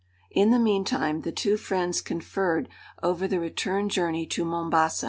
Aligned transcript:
In 0.31 0.49
the 0.49 0.57
meantime 0.57 1.21
the 1.21 1.31
two 1.31 1.57
friends 1.57 2.01
conferred 2.01 2.69
over 3.03 3.27
the 3.27 3.39
return 3.39 3.87
journey 3.87 4.25
to 4.25 4.43
Mombasa. 4.43 4.99